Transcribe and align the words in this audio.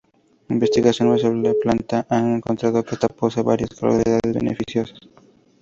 Investigaciones 0.49 1.21
sobre 1.21 1.43
la 1.43 1.53
planta 1.61 2.07
han 2.09 2.37
encontrado 2.37 2.83
que 2.83 2.95
esta 2.95 3.07
posee 3.07 3.43
varias 3.43 3.69
cualidades 3.79 4.33
beneficiosas. 4.33 4.97